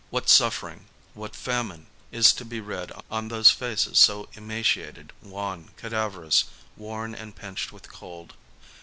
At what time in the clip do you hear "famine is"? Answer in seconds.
1.35-2.33